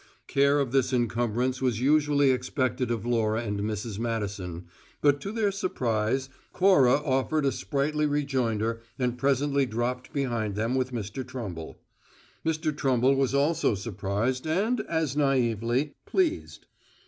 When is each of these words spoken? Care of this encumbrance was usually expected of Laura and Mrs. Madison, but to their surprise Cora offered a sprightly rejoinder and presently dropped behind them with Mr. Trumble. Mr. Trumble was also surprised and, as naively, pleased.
Care 0.25 0.59
of 0.59 0.71
this 0.71 0.91
encumbrance 0.93 1.61
was 1.61 1.79
usually 1.79 2.31
expected 2.31 2.89
of 2.89 3.05
Laura 3.05 3.43
and 3.43 3.59
Mrs. 3.59 3.99
Madison, 3.99 4.65
but 4.99 5.21
to 5.21 5.31
their 5.31 5.51
surprise 5.51 6.27
Cora 6.53 6.93
offered 6.93 7.45
a 7.45 7.51
sprightly 7.51 8.07
rejoinder 8.07 8.81
and 8.97 9.15
presently 9.15 9.67
dropped 9.67 10.11
behind 10.11 10.55
them 10.55 10.73
with 10.73 10.91
Mr. 10.91 11.23
Trumble. 11.23 11.77
Mr. 12.43 12.75
Trumble 12.75 13.13
was 13.15 13.35
also 13.35 13.75
surprised 13.75 14.47
and, 14.47 14.81
as 14.89 15.15
naively, 15.15 15.93
pleased. 16.07 16.65